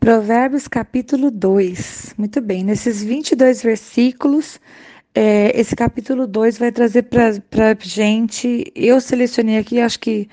Provérbios 0.00 0.66
capítulo 0.66 1.30
2. 1.30 2.14
Muito 2.16 2.40
bem, 2.40 2.64
nesses 2.64 3.04
22 3.04 3.62
versículos, 3.62 4.58
é, 5.14 5.52
esse 5.54 5.76
capítulo 5.76 6.26
2 6.26 6.56
vai 6.56 6.72
trazer 6.72 7.02
para 7.02 7.70
a 7.70 7.76
gente. 7.78 8.72
Eu 8.74 8.98
selecionei 8.98 9.58
aqui, 9.58 9.78
acho 9.78 10.00
que 10.00 10.26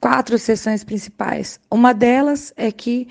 quatro 0.00 0.38
sessões 0.38 0.84
principais. 0.84 1.58
Uma 1.68 1.92
delas 1.92 2.52
é 2.56 2.70
que 2.70 3.08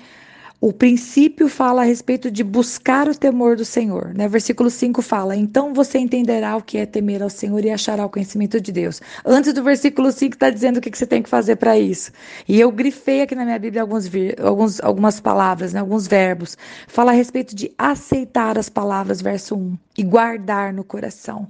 o 0.62 0.72
princípio 0.72 1.48
fala 1.48 1.82
a 1.82 1.84
respeito 1.84 2.30
de 2.30 2.44
buscar 2.44 3.08
o 3.08 3.18
temor 3.18 3.56
do 3.56 3.64
Senhor. 3.64 4.14
Né? 4.14 4.28
Versículo 4.28 4.70
5 4.70 5.02
fala: 5.02 5.34
Então 5.34 5.74
você 5.74 5.98
entenderá 5.98 6.56
o 6.56 6.62
que 6.62 6.78
é 6.78 6.86
temer 6.86 7.20
ao 7.20 7.28
Senhor 7.28 7.64
e 7.64 7.70
achará 7.70 8.06
o 8.06 8.08
conhecimento 8.08 8.60
de 8.60 8.70
Deus. 8.70 9.02
Antes 9.26 9.52
do 9.52 9.64
versículo 9.64 10.12
5 10.12 10.34
está 10.34 10.50
dizendo 10.50 10.76
o 10.76 10.80
que, 10.80 10.88
que 10.88 10.96
você 10.96 11.04
tem 11.04 11.20
que 11.20 11.28
fazer 11.28 11.56
para 11.56 11.76
isso. 11.76 12.12
E 12.46 12.60
eu 12.60 12.70
grifei 12.70 13.22
aqui 13.22 13.34
na 13.34 13.44
minha 13.44 13.58
Bíblia 13.58 13.82
alguns, 13.82 14.08
alguns, 14.40 14.80
algumas 14.80 15.18
palavras, 15.18 15.72
né? 15.72 15.80
alguns 15.80 16.06
verbos. 16.06 16.56
Fala 16.86 17.10
a 17.10 17.14
respeito 17.14 17.56
de 17.56 17.72
aceitar 17.76 18.56
as 18.56 18.68
palavras, 18.68 19.20
verso 19.20 19.56
1, 19.56 19.76
e 19.98 20.04
guardar 20.04 20.72
no 20.72 20.84
coração. 20.84 21.48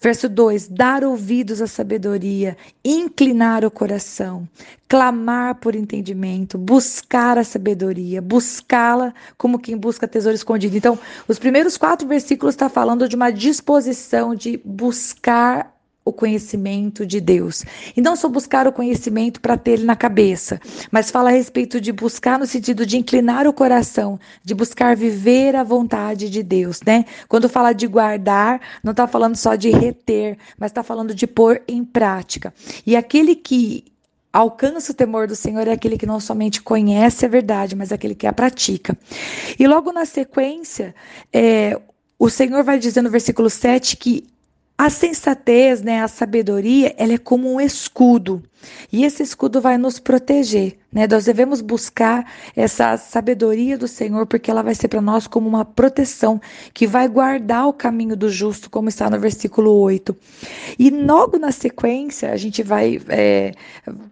Verso 0.00 0.30
2: 0.30 0.68
dar 0.68 1.04
ouvidos 1.04 1.60
à 1.60 1.66
sabedoria, 1.66 2.56
inclinar 2.82 3.66
o 3.66 3.70
coração, 3.70 4.48
clamar 4.88 5.56
por 5.56 5.76
entendimento, 5.76 6.56
buscar 6.56 7.36
a 7.36 7.44
sabedoria, 7.44 8.22
buscar 8.22 8.45
buscá-la 8.46 9.12
como 9.36 9.58
quem 9.58 9.76
busca 9.76 10.06
tesouro 10.06 10.36
escondido. 10.36 10.76
Então, 10.76 10.98
os 11.26 11.38
primeiros 11.38 11.76
quatro 11.76 12.06
versículos 12.06 12.54
está 12.54 12.68
falando 12.68 13.08
de 13.08 13.16
uma 13.16 13.30
disposição 13.30 14.34
de 14.34 14.60
buscar 14.64 15.74
o 16.04 16.12
conhecimento 16.12 17.04
de 17.04 17.20
Deus. 17.20 17.64
E 17.96 18.00
não 18.00 18.14
só 18.14 18.28
buscar 18.28 18.68
o 18.68 18.72
conhecimento 18.72 19.40
para 19.40 19.56
ter 19.56 19.72
ele 19.72 19.84
na 19.84 19.96
cabeça, 19.96 20.60
mas 20.92 21.10
fala 21.10 21.30
a 21.30 21.32
respeito 21.32 21.80
de 21.80 21.90
buscar 21.90 22.38
no 22.38 22.46
sentido 22.46 22.86
de 22.86 22.96
inclinar 22.96 23.48
o 23.48 23.52
coração, 23.52 24.20
de 24.44 24.54
buscar 24.54 24.94
viver 24.94 25.56
a 25.56 25.64
vontade 25.64 26.30
de 26.30 26.44
Deus, 26.44 26.80
né? 26.86 27.04
Quando 27.26 27.48
fala 27.48 27.72
de 27.72 27.88
guardar, 27.88 28.60
não 28.84 28.92
está 28.92 29.08
falando 29.08 29.34
só 29.34 29.56
de 29.56 29.70
reter, 29.70 30.38
mas 30.56 30.70
está 30.70 30.84
falando 30.84 31.12
de 31.12 31.26
pôr 31.26 31.60
em 31.66 31.84
prática. 31.84 32.54
E 32.86 32.94
aquele 32.94 33.34
que 33.34 33.95
alcança 34.36 34.92
o 34.92 34.94
temor 34.94 35.26
do 35.26 35.34
Senhor 35.34 35.66
é 35.66 35.72
aquele 35.72 35.96
que 35.96 36.04
não 36.04 36.20
somente 36.20 36.60
conhece 36.60 37.24
a 37.24 37.28
verdade, 37.28 37.74
mas 37.74 37.90
aquele 37.90 38.14
que 38.14 38.26
a 38.26 38.32
pratica. 38.32 38.96
E 39.58 39.66
logo 39.66 39.92
na 39.92 40.04
sequência, 40.04 40.94
é, 41.32 41.80
o 42.18 42.28
Senhor 42.28 42.62
vai 42.62 42.78
dizer 42.78 43.00
no 43.02 43.10
versículo 43.10 43.48
7 43.48 43.96
que 43.96 44.26
a 44.76 44.90
sensatez, 44.90 45.80
né, 45.80 46.02
a 46.02 46.08
sabedoria, 46.08 46.94
ela 46.98 47.14
é 47.14 47.18
como 47.18 47.50
um 47.50 47.58
escudo. 47.58 48.42
E 48.92 49.04
esse 49.04 49.22
escudo 49.22 49.60
vai 49.60 49.76
nos 49.78 49.98
proteger, 49.98 50.76
né? 50.92 51.06
Nós 51.06 51.24
devemos 51.24 51.60
buscar 51.60 52.30
essa 52.54 52.96
sabedoria 52.96 53.76
do 53.76 53.86
Senhor, 53.86 54.26
porque 54.26 54.50
ela 54.50 54.62
vai 54.62 54.74
ser 54.74 54.88
para 54.88 55.00
nós 55.00 55.26
como 55.26 55.48
uma 55.48 55.64
proteção 55.64 56.40
que 56.72 56.86
vai 56.86 57.08
guardar 57.08 57.68
o 57.68 57.72
caminho 57.72 58.16
do 58.16 58.30
justo, 58.30 58.70
como 58.70 58.88
está 58.88 59.10
no 59.10 59.18
versículo 59.18 59.72
8. 59.72 60.16
E 60.78 60.90
logo 60.90 61.38
na 61.38 61.52
sequência, 61.52 62.32
a 62.32 62.36
gente 62.36 62.62
vai, 62.62 63.00
é, 63.08 63.52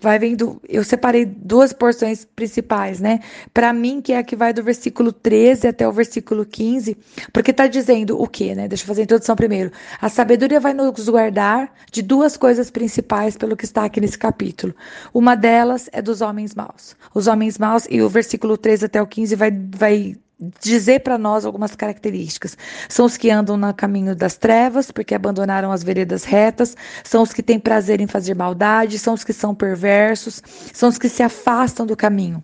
vai 0.01 0.19
vendo. 0.19 0.61
Eu 0.69 0.85
separei 0.85 1.25
duas 1.25 1.73
porções 1.73 2.25
principais, 2.25 3.01
né? 3.01 3.21
Para 3.53 3.73
mim, 3.73 4.01
que 4.01 4.13
é 4.13 4.19
a 4.19 4.23
que 4.23 4.37
vai 4.37 4.53
do 4.53 4.63
versículo 4.63 5.13
13 5.13 5.69
até 5.69 5.89
o 5.89 5.93
versículo 5.93 6.45
15, 6.45 6.97
porque 7.33 7.51
está 7.51 7.67
dizendo 7.67 8.21
o 8.21 8.27
quê, 8.27 8.55
né? 8.55 8.69
Deixa 8.69 8.85
eu 8.85 8.89
fazer 8.89 9.03
a 9.03 9.05
introdução 9.05 9.37
primeiro. 9.37 9.71
A 10.01 10.09
sabedoria 10.09 10.61
vai 10.61 10.75
nos 10.75 11.09
guardar 11.09 11.73
de 11.91 12.03
duas 12.03 12.37
coisas 12.37 12.71
principais, 12.71 13.37
pelo 13.37 13.57
que 13.57 13.65
está 13.65 13.85
aqui 13.85 14.01
nesse 14.01 14.19
capítulo 14.19 14.34
capítulo. 14.35 14.75
Uma 15.15 15.37
delas 15.37 15.89
é 15.93 16.03
dos 16.03 16.21
homens 16.21 16.55
maus. 16.55 16.97
Os 17.15 17.29
homens 17.29 17.57
maus, 17.57 17.87
e 17.89 18.03
o 18.03 18.09
versículo 18.09 18.59
13 18.59 18.87
até 18.87 19.01
o 19.01 19.07
15 19.07 19.37
vai, 19.37 19.51
vai 19.77 20.17
dizer 20.61 21.01
para 21.01 21.17
nós 21.17 21.47
algumas 21.47 21.77
características. 21.77 22.59
São 22.89 23.07
os 23.07 23.17
que 23.17 23.31
andam 23.31 23.57
no 23.57 23.73
caminho 23.73 24.17
das 24.17 24.37
trevas, 24.37 24.91
porque 24.91 25.15
abandonaram 25.15 25.71
as 25.71 25.85
veredas 25.85 26.25
retas, 26.25 26.77
são 27.05 27.23
os 27.23 27.33
que 27.33 27.43
têm 27.43 27.61
prazer 27.61 28.01
em 28.01 28.09
fazer 28.09 28.35
maldade, 28.35 28.99
são 28.99 29.15
os 29.15 29.23
que 29.23 29.33
são 29.33 29.55
perversos, 29.55 30.43
são 30.73 30.89
os 30.89 30.99
que 30.99 31.09
se 31.09 31.23
afastam 31.23 31.87
do 31.87 31.97
caminho. 31.97 32.43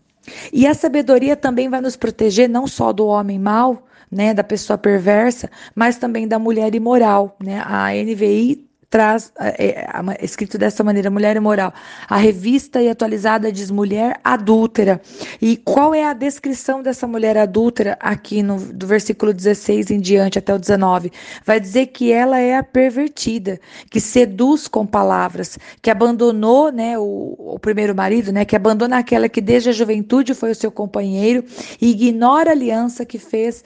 E 0.53 0.67
a 0.67 0.75
sabedoria 0.75 1.35
também 1.37 1.69
vai 1.69 1.81
nos 1.81 1.97
proteger 1.97 2.49
não 2.49 2.67
só 2.67 2.93
do 2.93 3.07
homem 3.07 3.39
mau, 3.39 3.85
né, 4.11 4.35
da 4.35 4.45
pessoa 4.45 4.77
perversa, 4.77 5.51
mas 5.75 5.97
também 5.97 6.27
da 6.27 6.39
mulher 6.39 6.75
imoral, 6.75 7.37
né? 7.41 7.63
A 7.65 7.91
NVI 7.93 8.70
traz, 8.91 9.33
é, 9.39 9.87
é, 9.87 10.25
escrito 10.25 10.59
dessa 10.59 10.83
maneira, 10.83 11.09
Mulher 11.09 11.37
Imoral. 11.37 11.73
A 12.09 12.17
revista 12.17 12.83
e 12.83 12.89
atualizada 12.89 13.53
diz 13.53 13.71
mulher 13.71 14.19
adúltera. 14.25 15.01
E 15.41 15.57
qual 15.57 15.95
é 15.95 16.05
a 16.05 16.13
descrição 16.13 16.83
dessa 16.83 17.07
mulher 17.07 17.39
adúltera 17.39 17.97
aqui 18.01 18.43
no 18.43 18.59
do 18.59 18.87
versículo 18.87 19.33
16 19.33 19.93
em 19.93 20.01
diante 20.01 20.39
até 20.41 20.53
o 20.53 20.59
19? 20.59 21.13
Vai 21.47 21.61
dizer 21.61 21.87
que 21.87 22.11
ela 22.11 22.41
é 22.41 22.57
a 22.57 22.65
pervertida, 22.65 23.61
que 23.89 24.01
seduz 24.01 24.67
com 24.67 24.85
palavras, 24.85 25.57
que 25.81 25.89
abandonou, 25.89 26.73
né, 26.73 26.99
o, 26.99 27.37
o 27.39 27.59
primeiro 27.61 27.95
marido, 27.95 28.33
né, 28.33 28.45
que 28.45 28.57
abandona 28.57 28.99
aquela 28.99 29.29
que 29.29 29.41
desde 29.41 29.69
a 29.71 29.73
juventude 29.73 30.35
foi 30.35 30.51
o 30.51 30.55
seu 30.55 30.73
companheiro 30.73 31.45
e 31.81 31.91
ignora 31.91 32.51
a 32.51 32.53
aliança 32.53 33.05
que 33.05 33.19
fez 33.19 33.63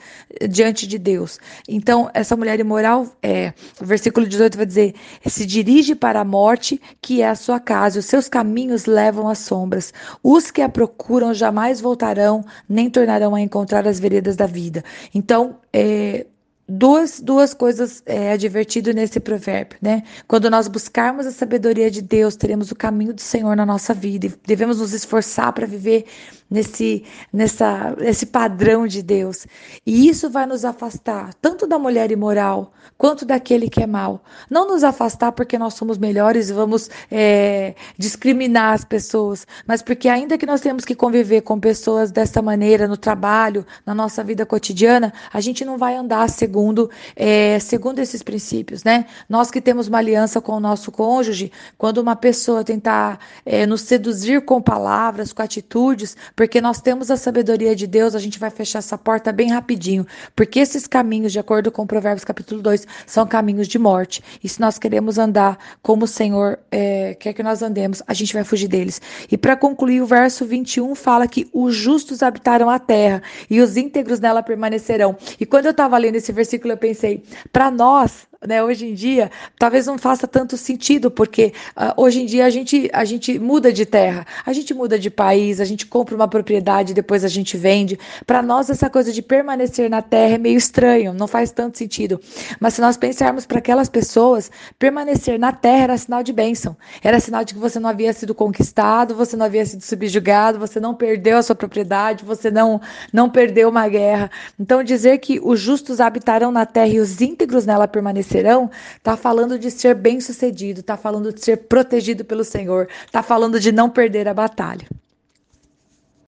diante 0.47 0.85
de 0.85 0.99
Deus. 0.99 1.39
Então, 1.67 2.11
essa 2.13 2.35
mulher 2.35 2.59
imoral, 2.59 3.07
é, 3.23 3.53
o 3.81 3.85
versículo 3.85 4.27
18 4.27 4.55
vai 4.55 4.65
dizer: 4.67 4.93
se 5.25 5.45
dirige 5.45 5.95
para 5.95 6.21
a 6.21 6.25
morte, 6.25 6.81
que 7.01 7.21
é 7.21 7.29
a 7.29 7.35
sua 7.35 7.59
casa, 7.59 7.99
os 7.99 8.05
seus 8.05 8.27
caminhos 8.27 8.85
levam 8.85 9.27
às 9.27 9.39
sombras. 9.39 9.93
Os 10.23 10.51
que 10.51 10.61
a 10.61 10.69
procuram 10.69 11.33
jamais 11.33 11.79
voltarão, 11.81 12.43
nem 12.67 12.89
tornarão 12.89 13.35
a 13.35 13.41
encontrar 13.41 13.87
as 13.87 13.99
veredas 13.99 14.35
da 14.35 14.45
vida. 14.45 14.83
Então, 15.13 15.57
é, 15.71 16.25
duas, 16.67 17.19
duas 17.19 17.53
coisas 17.53 18.01
é 18.05 18.31
advertido 18.31 18.93
nesse 18.93 19.19
provérbio, 19.19 19.77
né? 19.81 20.03
Quando 20.27 20.49
nós 20.49 20.67
buscarmos 20.67 21.25
a 21.25 21.31
sabedoria 21.31 21.91
de 21.91 22.01
Deus, 22.01 22.35
teremos 22.35 22.71
o 22.71 22.75
caminho 22.75 23.13
do 23.13 23.21
Senhor 23.21 23.55
na 23.55 23.65
nossa 23.65 23.93
vida 23.93 24.27
e 24.27 24.33
devemos 24.45 24.79
nos 24.79 24.93
esforçar 24.93 25.53
para 25.53 25.67
viver 25.67 26.05
nesse, 26.49 27.03
nessa, 27.31 27.95
nesse 27.99 28.25
padrão 28.25 28.87
de 28.87 29.01
Deus. 29.01 29.45
E 29.85 30.07
isso 30.07 30.29
vai 30.29 30.45
nos 30.45 30.63
afastar 30.65 31.33
tanto 31.35 31.67
da 31.67 31.77
mulher 31.77 32.11
imoral 32.11 32.73
quanto 32.97 33.25
daquele 33.25 33.69
que 33.69 33.83
é 33.83 33.87
mau. 33.87 34.23
Não 34.49 34.67
nos 34.67 34.83
afastar 34.83 35.31
porque 35.31 35.57
nós 35.57 35.73
somos 35.73 35.97
melhores 35.97 36.49
e 36.49 36.53
vamos 36.53 36.89
é, 37.11 37.75
discriminar 37.97 38.73
as 38.73 38.85
pessoas, 38.85 39.45
mas 39.67 39.81
porque 39.81 40.07
ainda 40.07 40.37
que 40.37 40.45
nós 40.45 40.61
temos 40.61 40.85
que 40.85 40.95
conviver 40.95 41.41
com 41.41 41.59
pessoas 41.59 42.11
dessa 42.11 42.41
maneira 42.41 42.87
no 42.87 42.97
trabalho, 42.97 43.65
na 43.85 43.93
nossa 43.93 44.23
vida 44.23 44.45
cotidiana, 44.45 45.13
a 45.33 45.41
gente 45.41 45.65
não 45.65 45.77
vai 45.77 45.95
andar 45.95 46.23
segundo, 46.55 46.89
é, 47.17 47.59
segundo 47.59 47.99
esses 47.99 48.23
princípios, 48.23 48.81
né? 48.85 49.05
Nós 49.27 49.51
que 49.51 49.59
temos 49.59 49.89
uma 49.89 49.97
aliança 49.97 50.39
com 50.39 50.53
o 50.53 50.59
nosso 50.59 50.89
cônjuge, 50.89 51.51
quando 51.77 51.97
uma 51.97 52.15
pessoa 52.15 52.63
tentar 52.63 53.19
é, 53.45 53.65
nos 53.65 53.81
seduzir 53.81 54.45
com 54.45 54.61
palavras, 54.61 55.33
com 55.33 55.41
atitudes, 55.41 56.15
porque 56.33 56.61
nós 56.61 56.79
temos 56.79 57.11
a 57.11 57.17
sabedoria 57.17 57.75
de 57.75 57.85
Deus, 57.85 58.15
a 58.15 58.19
gente 58.19 58.39
vai 58.39 58.49
fechar 58.49 58.79
essa 58.79 58.97
porta 58.97 59.33
bem 59.33 59.51
rapidinho, 59.51 60.07
porque 60.33 60.59
esses 60.59 60.87
caminhos, 60.87 61.33
de 61.33 61.39
acordo 61.39 61.69
com 61.73 61.85
Provérbios 61.85 62.23
capítulo 62.23 62.61
2, 62.61 62.87
são 63.05 63.27
caminhos 63.27 63.67
de 63.67 63.77
morte. 63.77 64.23
E 64.41 64.47
se 64.47 64.61
nós 64.61 64.79
queremos 64.79 65.17
andar 65.17 65.57
como 65.81 66.05
o 66.05 66.07
Senhor 66.07 66.57
é, 66.71 67.15
quer 67.15 67.33
que 67.33 67.43
nós 67.43 67.61
andemos, 67.61 68.01
a 68.07 68.13
gente 68.13 68.33
vai 68.33 68.45
fugir 68.45 68.69
deles. 68.69 69.01
E 69.29 69.37
para 69.37 69.57
concluir, 69.57 70.01
o 70.01 70.05
verso 70.05 70.45
21 70.45 70.95
fala 70.95 71.27
que 71.27 71.49
os 71.51 71.75
justos 71.75 72.23
habitaram 72.23 72.69
a 72.69 72.79
terra 72.79 73.21
e 73.49 73.59
os 73.59 73.75
íntegros 73.75 74.21
nela 74.21 74.41
permanecerão. 74.41 75.17
E 75.37 75.45
quando 75.45 75.65
eu 75.65 75.71
estava 75.71 75.97
lendo 75.97 76.15
esse 76.15 76.31
versículo, 76.45 76.73
eu 76.73 76.77
pensei, 76.77 77.23
para 77.51 77.69
nós, 77.71 78.27
né, 78.47 78.63
hoje 78.63 78.87
em 78.87 78.93
dia, 78.93 79.31
talvez 79.57 79.85
não 79.85 79.97
faça 79.97 80.27
tanto 80.27 80.57
sentido, 80.57 81.09
porque 81.09 81.53
uh, 81.75 82.01
hoje 82.01 82.21
em 82.21 82.25
dia 82.25 82.45
a 82.45 82.49
gente, 82.49 82.89
a 82.93 83.03
gente 83.03 83.39
muda 83.39 83.71
de 83.71 83.85
terra, 83.85 84.25
a 84.45 84.53
gente 84.53 84.73
muda 84.73 84.99
de 84.99 85.09
país, 85.09 85.59
a 85.59 85.65
gente 85.65 85.85
compra 85.85 86.15
uma 86.15 86.27
propriedade, 86.27 86.93
depois 86.93 87.23
a 87.23 87.27
gente 87.27 87.57
vende. 87.57 87.97
Para 88.25 88.41
nós, 88.41 88.69
essa 88.69 88.89
coisa 88.89 89.11
de 89.11 89.21
permanecer 89.21 89.89
na 89.89 90.01
terra 90.01 90.35
é 90.35 90.37
meio 90.37 90.57
estranho, 90.57 91.13
não 91.13 91.27
faz 91.27 91.51
tanto 91.51 91.77
sentido. 91.77 92.19
Mas 92.59 92.73
se 92.73 92.81
nós 92.81 92.97
pensarmos 92.97 93.45
para 93.45 93.59
aquelas 93.59 93.89
pessoas, 93.89 94.51
permanecer 94.77 95.39
na 95.39 95.51
terra 95.51 95.83
era 95.83 95.97
sinal 95.97 96.21
de 96.21 96.33
bênção, 96.33 96.75
era 97.03 97.19
sinal 97.19 97.43
de 97.43 97.53
que 97.53 97.59
você 97.59 97.79
não 97.79 97.89
havia 97.89 98.13
sido 98.13 98.35
conquistado, 98.35 99.15
você 99.15 99.35
não 99.35 99.45
havia 99.45 99.65
sido 99.65 99.81
subjugado, 99.81 100.59
você 100.59 100.79
não 100.79 100.93
perdeu 100.93 101.37
a 101.37 101.43
sua 101.43 101.55
propriedade, 101.55 102.25
você 102.25 102.51
não, 102.51 102.81
não 103.11 103.29
perdeu 103.29 103.69
uma 103.69 103.87
guerra. 103.87 104.29
Então, 104.59 104.83
dizer 104.83 105.17
que 105.19 105.39
os 105.43 105.59
justos 105.59 105.99
habitarão 105.99 106.51
na 106.51 106.65
terra 106.65 106.87
e 106.87 106.99
os 106.99 107.21
íntegros 107.21 107.65
nela 107.65 107.87
permanecerão 107.87 108.34
serão, 108.35 108.69
está 108.97 109.15
falando 109.15 109.57
de 109.57 109.71
ser 109.71 109.95
bem-sucedido, 109.95 110.81
está 110.81 110.97
falando 110.97 111.31
de 111.31 111.43
ser 111.43 111.57
protegido 111.57 112.25
pelo 112.25 112.43
Senhor, 112.43 112.89
está 113.05 113.23
falando 113.23 113.59
de 113.59 113.71
não 113.71 113.89
perder 113.89 114.27
a 114.27 114.33
batalha. 114.33 114.87